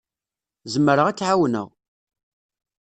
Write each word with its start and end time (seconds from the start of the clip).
Zemreɣ 0.73 1.05
ad 1.07 1.17
k-ɛawneɣ. 1.19 1.67